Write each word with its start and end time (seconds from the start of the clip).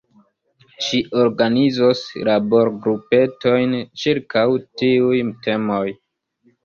Ŝi 0.85 1.01
organizos 1.23 2.01
laborgrupetojn 2.29 3.77
ĉirkaŭ 4.05 4.47
tiuj 4.83 5.25
temoj. 5.49 5.87